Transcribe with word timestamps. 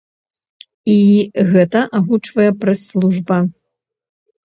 І 0.93 0.95
гэта 1.51 1.79
агучвае 2.01 2.51
прэс-служба! 2.65 3.35